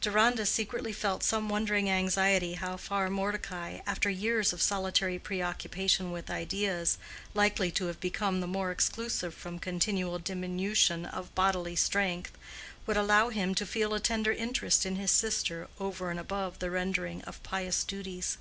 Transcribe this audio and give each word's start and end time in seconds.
Deronda 0.00 0.46
secretly 0.46 0.90
felt 0.94 1.22
some 1.22 1.50
wondering 1.50 1.90
anxiety 1.90 2.54
how 2.54 2.78
far 2.78 3.10
Mordecai, 3.10 3.80
after 3.86 4.08
years 4.08 4.54
of 4.54 4.62
solitary 4.62 5.18
preoccupation 5.18 6.10
with 6.12 6.30
ideas 6.30 6.96
likely 7.34 7.70
to 7.70 7.84
have 7.84 8.00
become 8.00 8.40
the 8.40 8.46
more 8.46 8.70
exclusive 8.70 9.34
from 9.34 9.58
continual 9.58 10.18
diminution 10.18 11.04
of 11.04 11.34
bodily 11.34 11.76
strength, 11.76 12.32
would 12.86 12.96
allow 12.96 13.28
him 13.28 13.54
to 13.54 13.66
feel 13.66 13.92
a 13.92 14.00
tender 14.00 14.32
interest 14.32 14.86
in 14.86 14.96
his 14.96 15.10
sister 15.10 15.68
over 15.78 16.10
and 16.10 16.18
above 16.18 16.58
the 16.58 16.70
rendering 16.70 17.20
of 17.24 17.42
pious 17.42 17.84
duties. 17.84 18.38